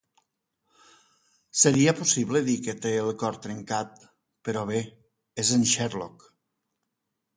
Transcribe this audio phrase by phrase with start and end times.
[1.63, 4.01] Seria possible dir que té el cor trencat,
[4.49, 4.83] però, bé,
[5.45, 6.27] és en Sherlock.